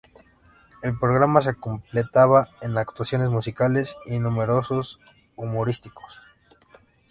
El 0.81 0.97
programa 0.97 1.41
se 1.41 1.53
completaba 1.53 2.49
con 2.59 2.75
actuaciones 2.75 3.29
musicales 3.29 3.95
y 4.07 4.17
números 4.17 4.99
humorísticos. 5.35 6.19